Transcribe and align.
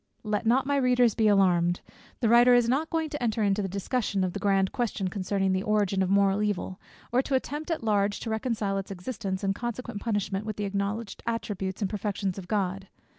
Let 0.23 0.47
not 0.47 0.65
my 0.65 0.77
readers 0.77 1.13
be 1.13 1.27
alarmed! 1.27 1.81
The 2.21 2.27
writer 2.27 2.55
is 2.55 2.67
not 2.67 2.89
going 2.89 3.11
to 3.11 3.21
enter 3.21 3.43
into 3.43 3.61
the 3.61 3.67
discussion 3.67 4.23
of 4.23 4.33
the 4.33 4.39
grand 4.39 4.71
question 4.71 5.09
concerning 5.09 5.51
the 5.53 5.61
origin 5.61 6.01
of 6.01 6.09
moral 6.09 6.41
evil, 6.41 6.79
or 7.11 7.21
to 7.21 7.35
attempt 7.35 7.69
at 7.69 7.83
large 7.83 8.19
to 8.21 8.31
reconcile 8.31 8.79
its 8.79 8.89
existence 8.89 9.43
and 9.43 9.53
consequent 9.53 10.01
punishment 10.01 10.43
with 10.43 10.55
the 10.55 10.65
acknowledged 10.65 11.21
attributes 11.27 11.81
and 11.83 11.89
perfections 11.91 12.39
of 12.39 12.47
God. 12.47 12.87